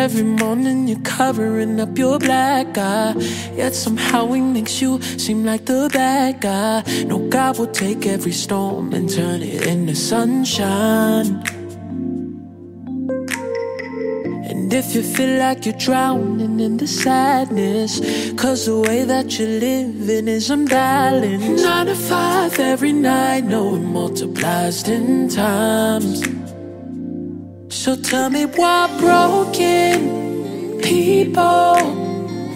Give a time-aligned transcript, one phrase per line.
[0.00, 3.14] Every morning you're covering up your black eye.
[3.56, 6.82] Yet somehow he makes you seem like the bad guy.
[7.04, 11.59] No, God will take every storm and turn it into sunshine.
[14.70, 17.98] And if you feel like you're drowning in the sadness,
[18.40, 21.64] cause the way that you're living is unbalanced.
[21.64, 26.22] Nine to five every night, no, it multiplies ten times.
[27.68, 31.74] So tell me why broken people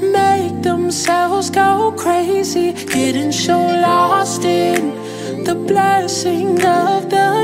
[0.01, 4.95] make themselves go crazy, getting so lost in
[5.43, 7.44] the blessing of the.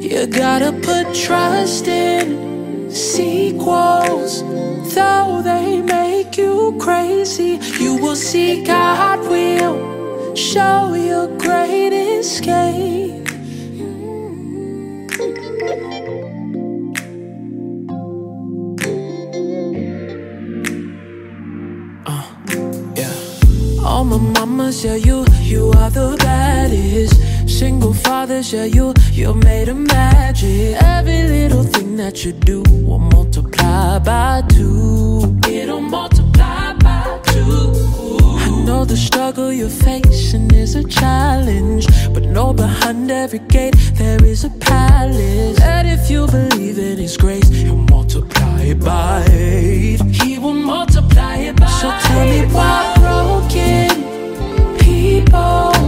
[0.00, 4.42] You gotta put trust in sequels,
[4.94, 7.60] though they make you crazy.
[7.78, 13.28] You will see God will show you great escape.
[22.06, 22.24] Uh,
[23.84, 27.20] All my mamas, yeah, you, you are the baddest.
[27.50, 30.76] Single fathers, yeah, you, you're made of magic.
[30.80, 35.38] Every little thing that you do will multiply by two.
[35.46, 37.72] It'll multiply by two.
[38.38, 44.24] I know the struggle you're facing is a challenge, but know behind every gate there
[44.24, 45.58] is a palace.
[45.58, 50.00] That if you believe in His grace, He'll multiply it by eight.
[50.02, 55.79] He will multiply it by So tell me why broken people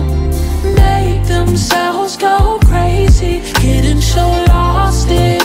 [1.47, 5.41] themselves go crazy, getting so lost in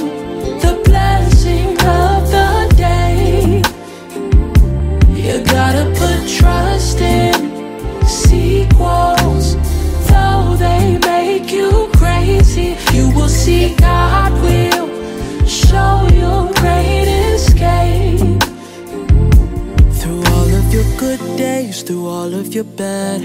[0.59, 3.62] the blessing of the day.
[5.22, 7.34] You gotta put trust in
[8.06, 9.56] sequels,
[10.07, 12.78] though they make you crazy.
[12.94, 14.06] You will see God
[20.97, 23.22] good days, through all of your bad,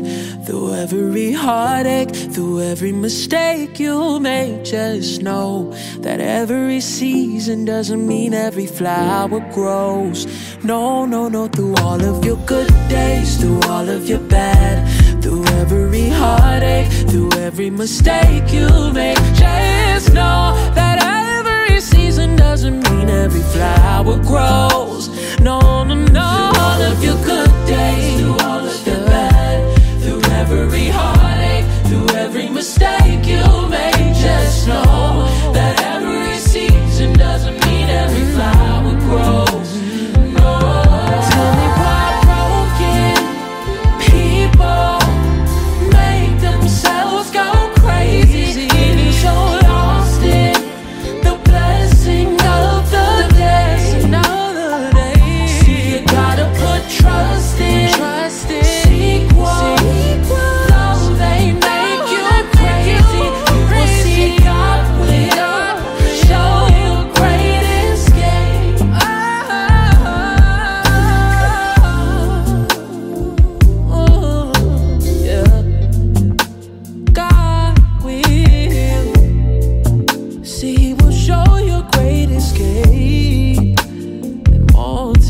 [0.46, 8.34] through every heartache, through every mistake you make, just know that every season doesn't mean
[8.34, 10.26] every flower grows.
[10.62, 14.76] No, no, no, through all of your good days, through all of your bad,
[15.22, 23.08] through every heartache, through every mistake you make, just know that every season doesn't mean
[23.08, 25.08] every flower grows.
[25.42, 26.52] No, no, no.
[26.52, 32.08] Through all of your good days, through all of your bad, through every heartache, through
[32.16, 35.31] every mistake you make, just know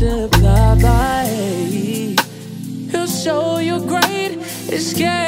[0.03, 1.25] multiply.
[2.91, 4.37] He'll show you great
[4.71, 5.22] escape.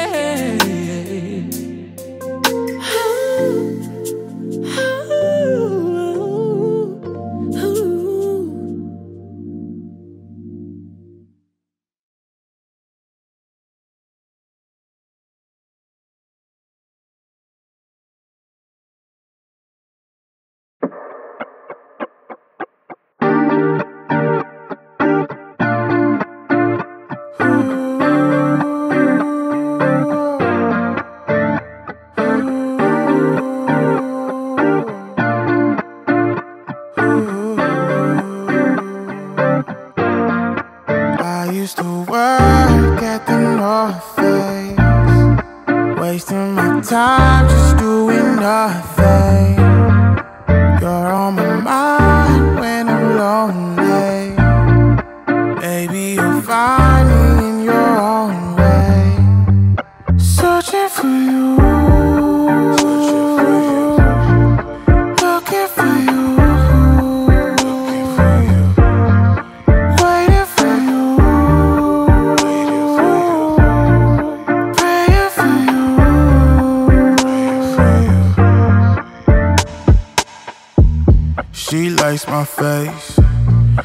[82.16, 83.18] Likes my face.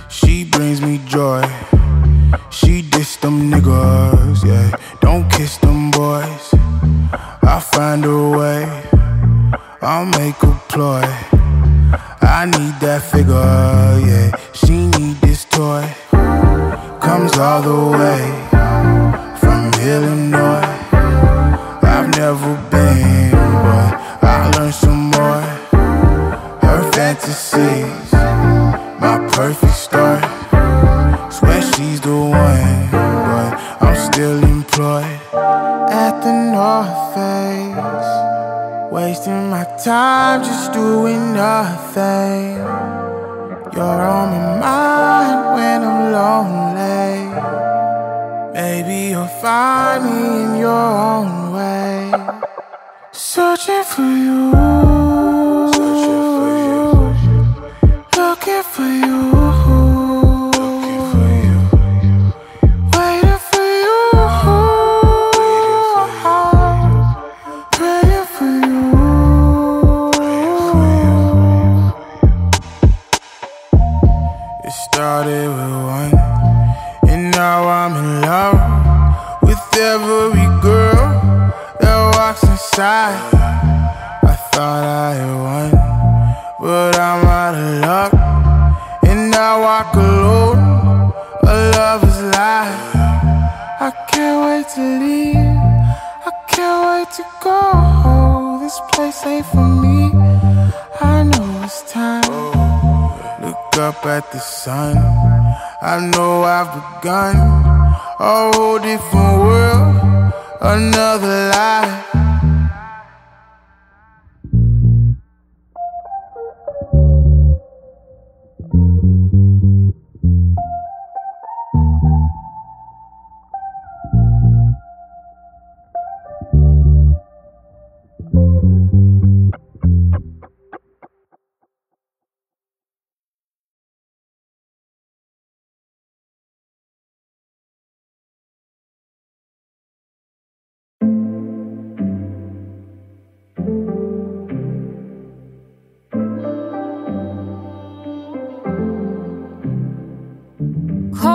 [0.07, 1.43] She brings me joy.
[2.49, 4.71] She diss them niggas, yeah.
[5.01, 6.53] Don't kiss them boys.
[7.43, 8.63] I find a way.
[9.81, 11.03] I'll make a ploy.
[12.21, 14.31] I need that figure, yeah.
[14.53, 15.83] She need this toy.
[17.01, 18.21] Comes all the way
[19.41, 20.71] from Illinois.
[21.83, 22.55] I've never
[29.41, 30.23] perfect start.
[31.33, 33.51] Swear she's the one, but
[33.81, 35.19] I'm still employed
[36.05, 38.11] at the North Face.
[38.93, 42.40] Wasting my time just doing nothing.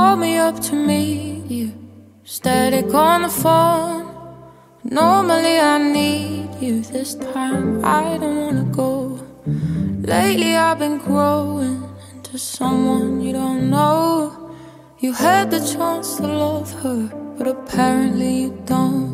[0.07, 1.73] Call me up to meet you.
[2.23, 4.07] Static on the phone.
[4.85, 6.83] Normally I need you.
[6.83, 9.19] This time I don't wanna go.
[10.13, 11.83] Lately I've been growing
[12.13, 14.55] into someone you don't know.
[15.01, 17.01] You had the chance to love her,
[17.37, 19.11] but apparently you don't.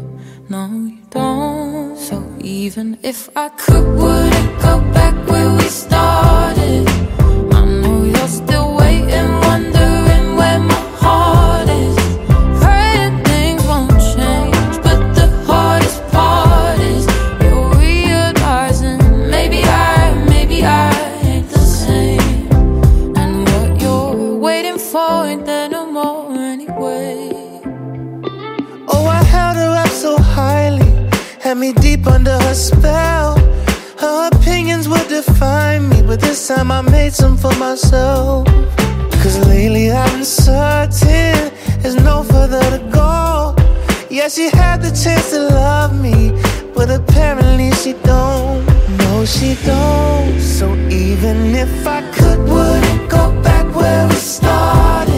[0.50, 0.62] No,
[0.94, 1.96] you don't.
[1.96, 6.91] So even if I could, would it go back where we started?
[36.42, 38.46] This time I made some for myself.
[39.22, 43.54] Cause lately I've been certain there's no further to go.
[44.10, 46.32] Yeah, she had the chance to love me,
[46.74, 48.66] but apparently she don't.
[48.98, 50.40] No, she don't.
[50.40, 55.11] So even if I could, would it go back where we started?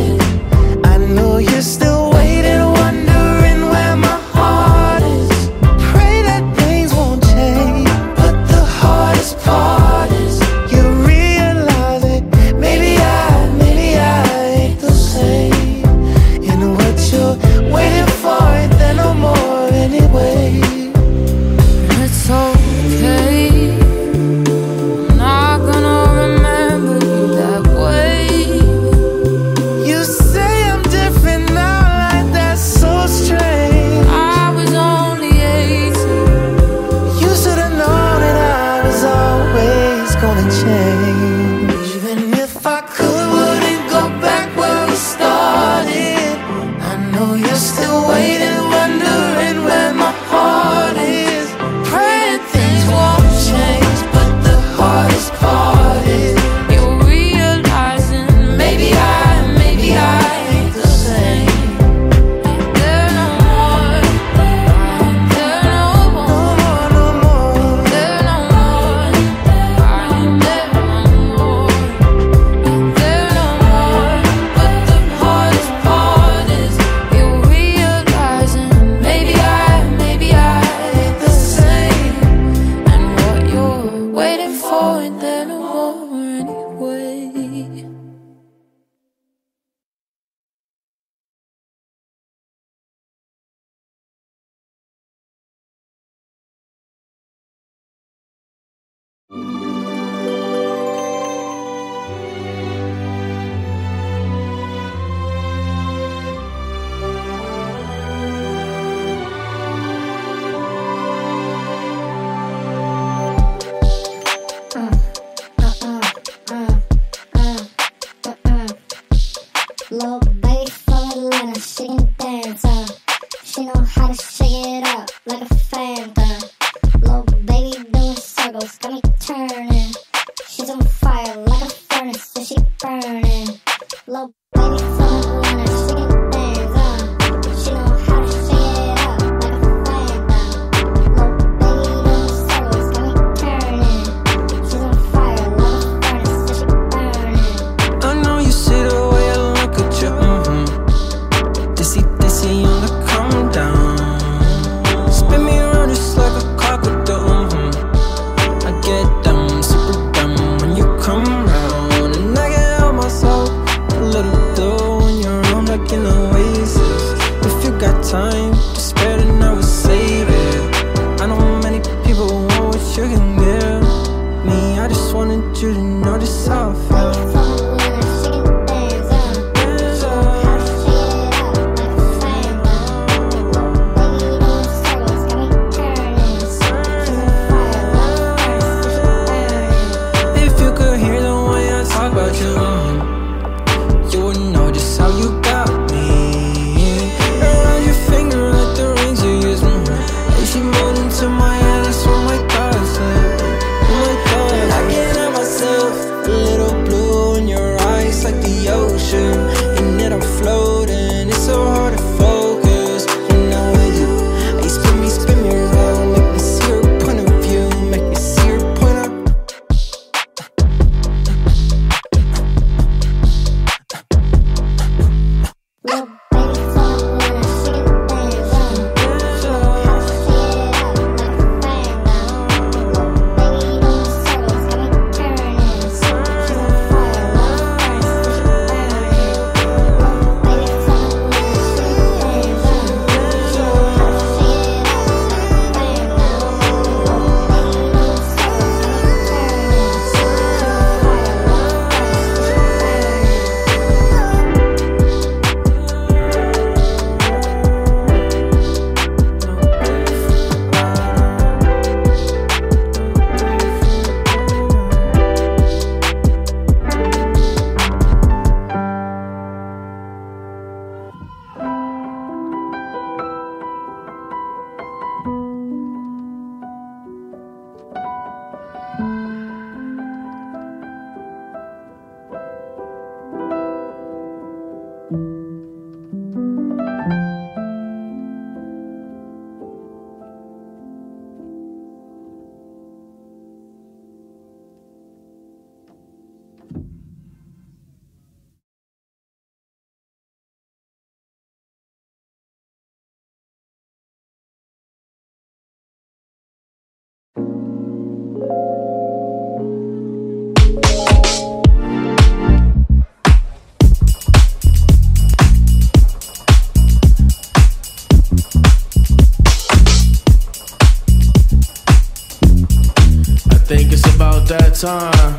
[324.84, 325.38] Time.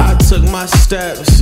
[0.00, 1.33] I took my steps,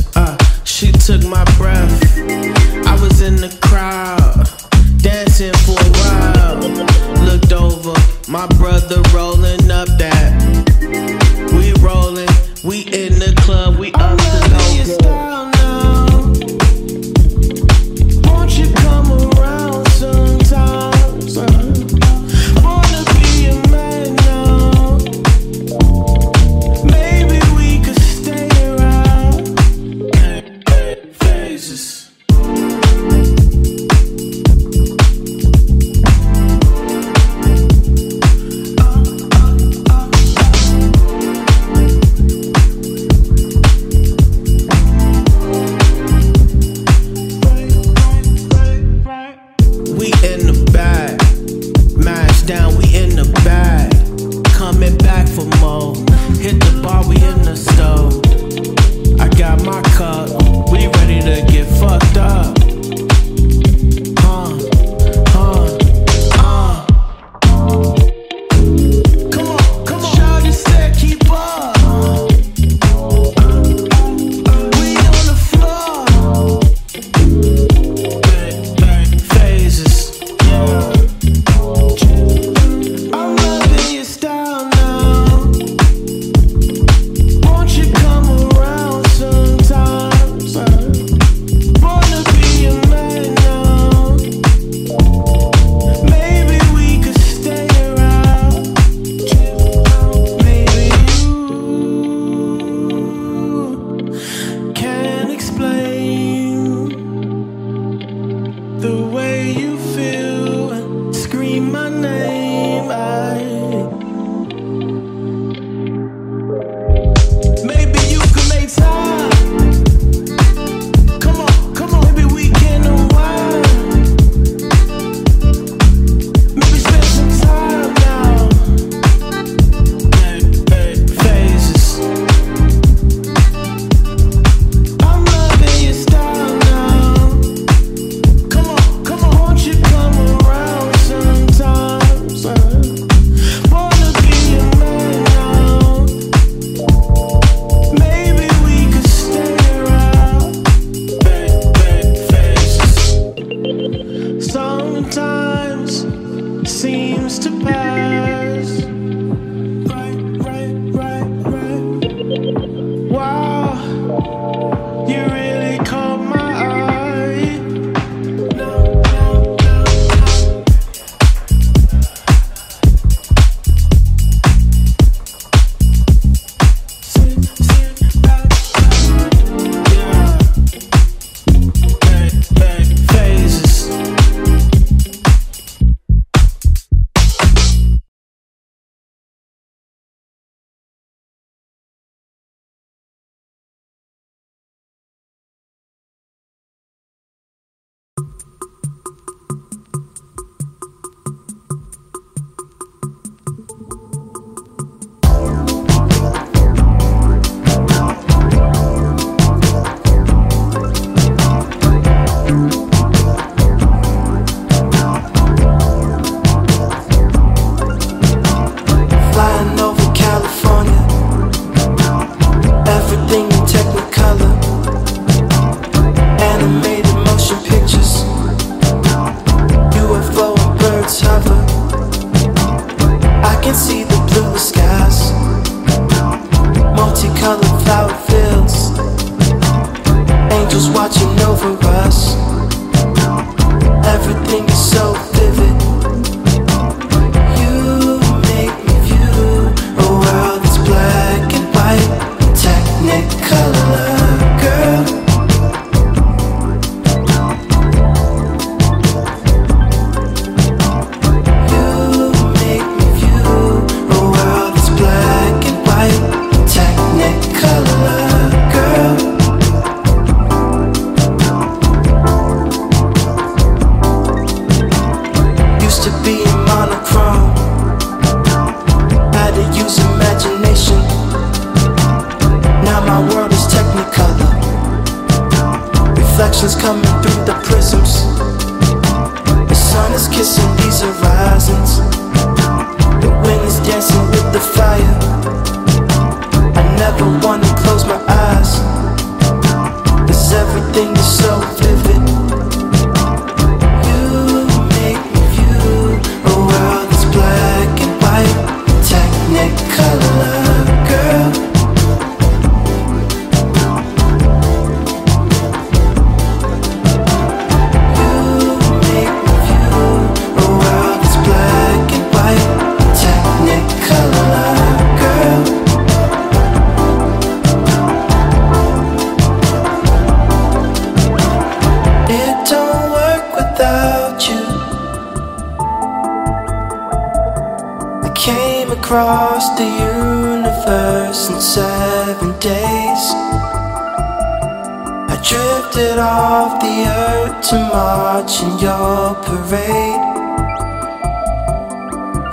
[345.82, 350.22] I drifted off the earth to march in your parade.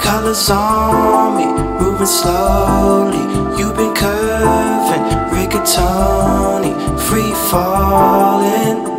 [0.01, 1.45] Colors on me,
[1.79, 3.19] moving slowly.
[3.57, 8.98] You've been curving, rigatoni, free falling.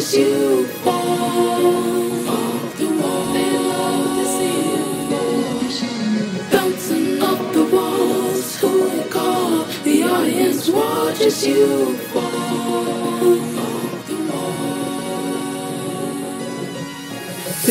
[0.00, 1.60] pushes you far.
[6.50, 9.64] Bouncing off the walls, who call?
[9.84, 12.40] The audience watches you fall.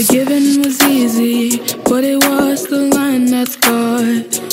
[0.07, 4.48] giving was easy, but it was the line that's caught.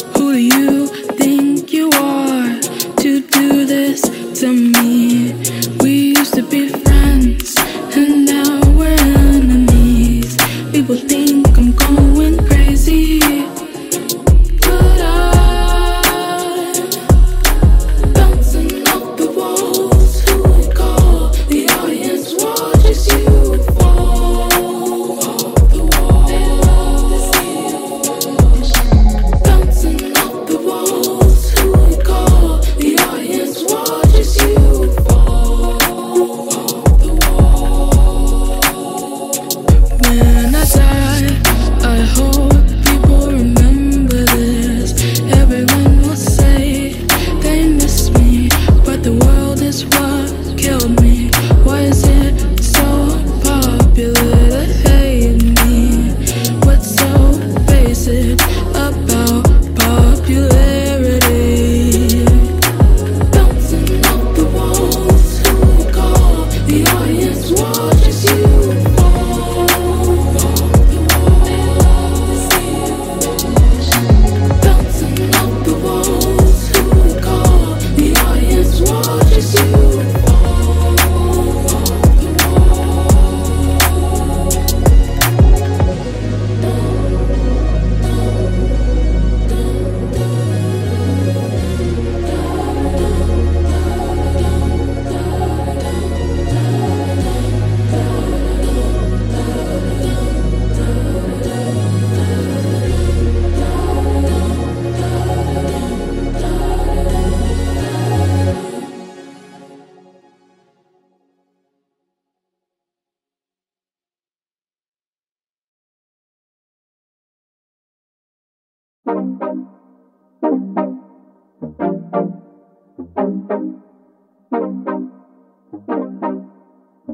[50.66, 51.30] killed me.
[51.62, 52.05] Why is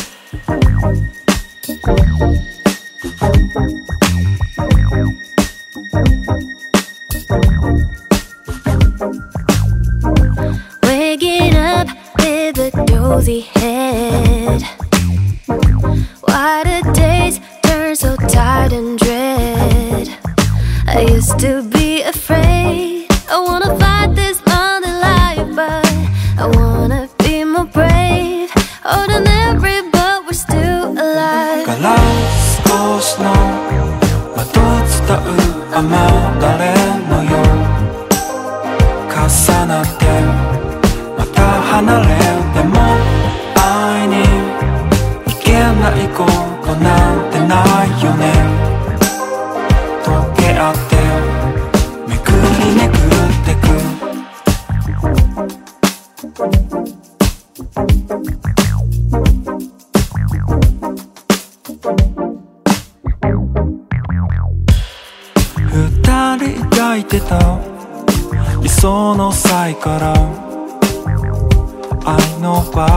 [72.73, 72.89] 怖い。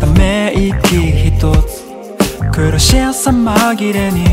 [0.00, 0.96] ため息
[1.28, 1.84] 一つ。
[2.50, 4.24] 苦しさ紛れに。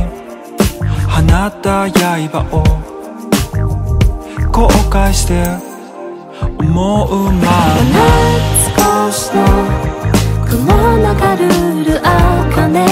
[1.06, 2.64] 放った刃を
[4.52, 5.44] 後悔して。
[6.58, 7.50] 思うまま。
[8.74, 9.44] 少しの
[10.48, 10.64] 雲
[10.98, 11.50] のかる
[11.84, 12.91] る茜。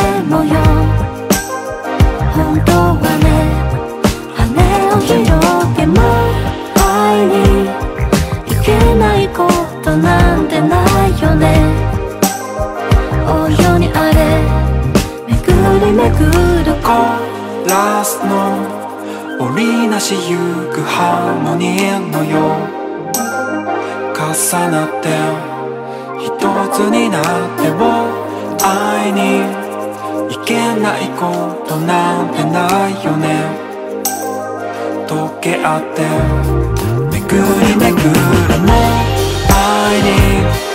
[17.69, 18.33] ラスの
[19.39, 20.37] 織りなしゆ
[20.73, 22.79] くハーモニーのよう。
[24.17, 24.25] 重
[24.71, 25.07] なって
[26.19, 26.27] 一
[26.73, 27.23] つになっ
[27.61, 27.79] てを
[28.65, 29.45] 愛に
[30.33, 31.21] いけないこ
[31.67, 33.45] となんてないよね。
[35.07, 36.01] 溶け合って
[37.11, 37.85] めぐり巡
[38.49, 38.73] らも
[39.47, 40.68] 愛に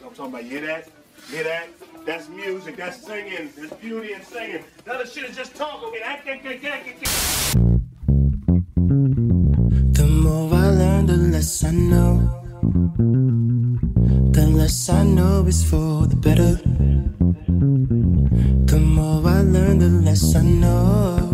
[0.00, 0.44] what I'm talking about.
[0.44, 0.88] You hear that?
[1.30, 1.68] Hear that?
[2.06, 2.76] That's music.
[2.76, 3.50] That's singing.
[3.56, 4.64] That's beauty in singing.
[4.84, 5.90] The other shit is just talking.
[9.92, 12.44] The more I learn, the less I know.
[14.32, 16.60] The less I know is for the better.
[18.66, 21.27] The more I learn, the less I know.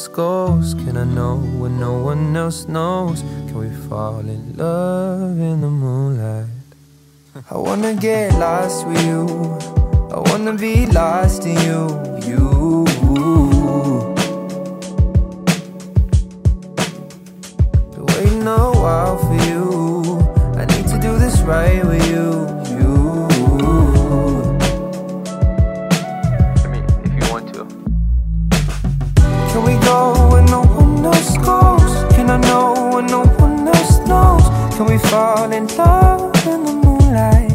[0.00, 0.74] Else goes?
[0.74, 3.20] Can I know when no one else knows?
[3.48, 6.46] Can we fall in love in the moonlight?
[7.50, 9.26] I wanna get lost with you.
[10.10, 11.82] I wanna be lost in you,
[12.28, 12.40] you.
[17.92, 19.64] Been waiting a while for you.
[20.60, 22.46] I need to do this right with you,
[34.80, 37.52] Can we fall in love in the moonlight?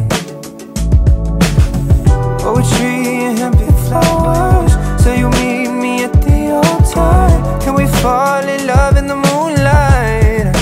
[2.38, 4.72] Oh, Poetry and big flowers.
[5.02, 7.64] So you meet me at the altar.
[7.64, 10.54] Can we fall in love in the moonlight?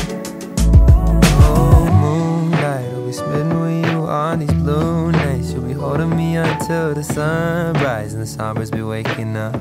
[1.45, 5.53] Oh, moonlight, I'll be spending with you on these blue nights.
[5.53, 9.61] You'll be holding me until the sunrise and the songbirds be waking up.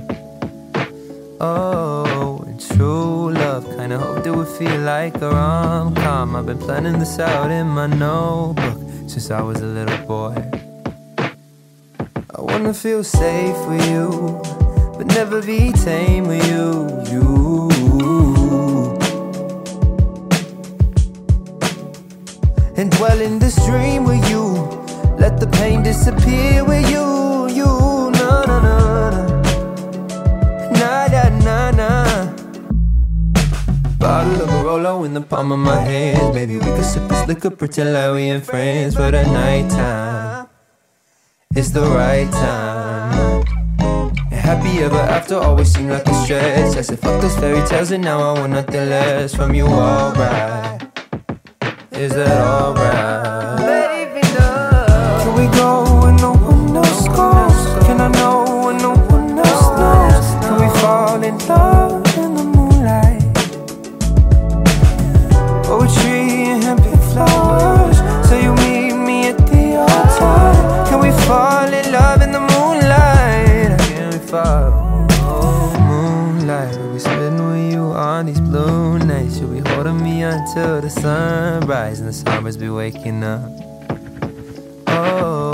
[1.41, 3.02] Oh, and true
[3.83, 6.37] kinda hoped it would feel like a rom com.
[6.37, 10.35] I've been planning this out in my notebook since I was a little boy.
[12.37, 14.07] I wanna feel safe with you,
[14.97, 16.67] but never be tame with you,
[17.11, 17.27] you.
[22.77, 24.45] And dwell in this dream with you,
[25.23, 27.07] let the pain disappear with you,
[27.59, 27.71] you.
[28.19, 28.77] Na na na
[30.71, 32.02] na na na na na.
[34.73, 36.33] In the palm of my hands.
[36.33, 40.47] Maybe we could sip this liquor, pretend like we ain't friends for the night time.
[41.55, 43.45] It's the right time.
[44.31, 46.75] And happy ever after always seemed like a stretch.
[46.75, 50.81] I said, fuck those fairy tales, and now I want nothing less from you, alright.
[51.91, 53.59] Is that alright?
[53.59, 54.21] Baby.
[54.25, 55.83] Can we go
[56.17, 57.85] no one else goes?
[57.85, 60.27] Can I know when no one else knows?
[60.43, 62.12] Can we fall in love
[78.23, 79.39] on these blue nights.
[79.39, 83.51] You'll be holding me until the sunrise and the songbirds be waking up.
[84.87, 85.51] Oh,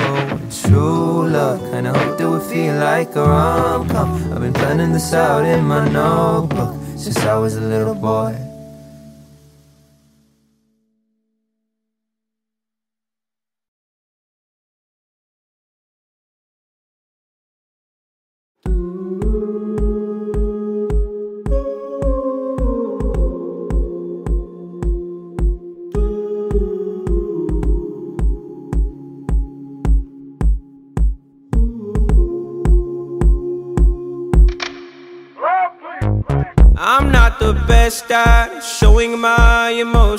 [0.62, 1.60] true love.
[1.72, 4.10] Kinda hoped it would feel like a rom com.
[4.34, 8.49] I've been planning this out in my notebook since I was a little boy.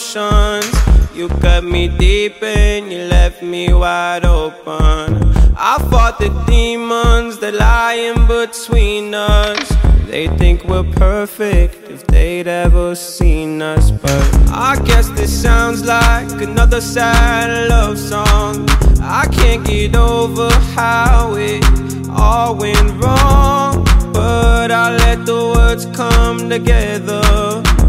[0.00, 0.74] Emotions.
[1.14, 5.22] You cut me deep and you left me wide open.
[5.56, 9.68] I fought the demons that lie in between us.
[10.06, 13.90] They think we're perfect if they'd ever seen us.
[13.90, 18.66] But I guess this sounds like another sad love song.
[19.02, 21.62] I can't get over how it
[22.08, 23.84] all went wrong.
[24.14, 27.79] But I let the words come together.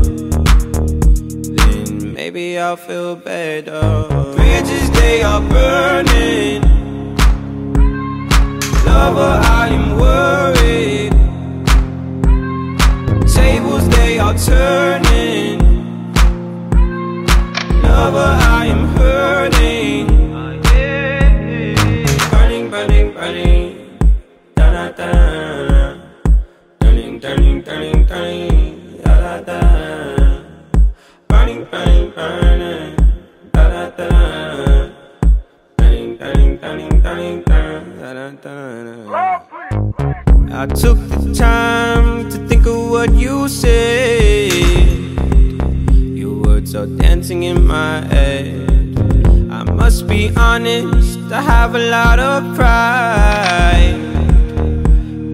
[2.62, 3.82] I'll feel better.
[4.36, 6.62] Bridges, they are burning.
[8.86, 11.12] Lover, I am worried.
[13.28, 15.60] Tables, they are turning.
[17.82, 20.11] Lover, I am hurting.
[40.62, 44.52] I took the time to think of what you said.
[45.92, 48.70] Your words are dancing in my head.
[49.50, 53.98] I must be honest, I have a lot of pride.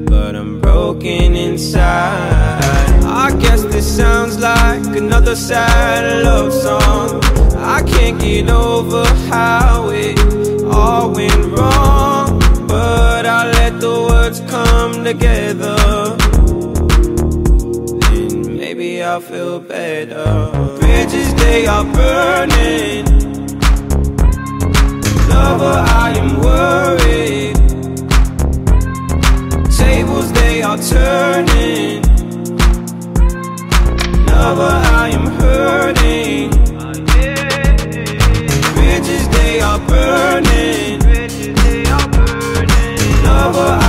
[0.05, 3.03] But I'm broken inside.
[3.03, 7.21] I guess this sounds like another sad love song.
[7.57, 10.17] I can't get over how it
[10.63, 11.96] all went wrong.
[14.27, 15.77] Words come together.
[18.09, 20.51] Then maybe I'll feel better.
[20.79, 23.05] Bridges, they are burning.
[25.29, 27.55] Lover, I am worried.
[29.71, 32.01] Tables, they are turning.
[34.25, 36.49] Lover, I am hurting.
[38.75, 40.99] Bridges, they are burning.
[43.23, 43.86] Lover,